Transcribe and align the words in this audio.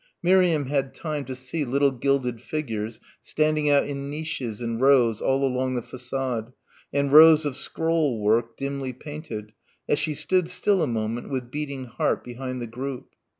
Miriam 0.23 0.65
had 0.65 0.95
time 0.95 1.25
to 1.25 1.35
see 1.35 1.63
little 1.63 1.91
gilded 1.91 2.41
figures 2.41 2.99
standing 3.21 3.69
out 3.69 3.85
in 3.85 4.09
niches 4.09 4.59
in 4.59 4.79
rows 4.79 5.21
all 5.21 5.45
along 5.45 5.75
the 5.75 5.83
façade 5.83 6.51
and 6.91 7.13
rows 7.13 7.45
of 7.45 7.53
scrollwork 7.55 8.57
dimly 8.57 8.93
painted, 8.93 9.51
as 9.87 9.99
she 9.99 10.15
stood 10.15 10.49
still 10.49 10.81
a 10.81 10.87
moment 10.87 11.29
with 11.29 11.51
beating 11.51 11.85
heart 11.85 12.23
behind 12.23 12.59
the 12.59 12.65
group. 12.65 13.11